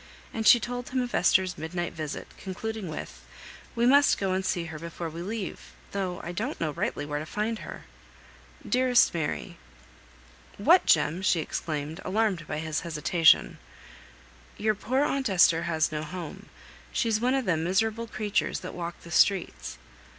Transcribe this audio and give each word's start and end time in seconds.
And 0.33 0.47
she 0.47 0.59
told 0.59 0.89
him 0.89 0.99
of 1.01 1.13
Esther's 1.13 1.59
midnight 1.59 1.93
visit, 1.93 2.27
concluding 2.39 2.87
with, 2.89 3.23
"We 3.75 3.85
must 3.85 4.17
go 4.17 4.33
and 4.33 4.43
see 4.43 4.65
her 4.65 4.79
before 4.79 5.11
we 5.11 5.21
leave, 5.21 5.73
though 5.91 6.19
I 6.23 6.31
don't 6.31 6.59
rightly 6.59 7.05
know 7.05 7.09
where 7.11 7.19
to 7.19 7.25
find 7.27 7.59
her." 7.59 7.85
"Dearest 8.67 9.13
Mary," 9.13 9.59
"What, 10.69 10.87
Jem?" 10.87 11.21
exclaimed 11.35 11.99
she, 11.99 12.09
alarmed 12.09 12.47
by 12.47 12.57
his 12.57 12.79
hesitation. 12.81 13.59
"Your 14.57 14.73
poor 14.73 15.03
aunt 15.03 15.29
Esther 15.29 15.61
has 15.69 15.91
no 15.91 16.01
home: 16.01 16.47
she's 16.91 17.19
one 17.21 17.35
of 17.35 17.45
them 17.45 17.63
miserable 17.63 18.07
creatures 18.07 18.61
that 18.61 18.73
walk 18.73 19.01
the 19.01 19.11
streets." 19.11 19.77